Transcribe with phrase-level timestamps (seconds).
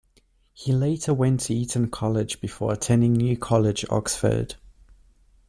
[0.51, 4.55] He later went to Eton College before attending New College, Oxford.